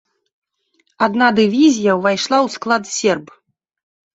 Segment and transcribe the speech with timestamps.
[1.09, 3.27] Адна дывізія ўвайшла ў склад серб.